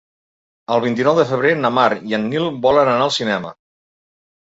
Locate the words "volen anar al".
2.67-3.13